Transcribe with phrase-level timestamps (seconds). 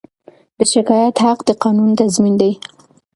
[0.57, 2.51] د شکایت حق د قانون تضمین دی.